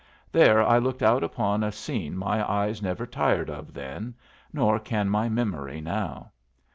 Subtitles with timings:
[0.31, 4.15] There I looked out upon a scene my eyes never tired of then,
[4.51, 6.31] nor can my memory now.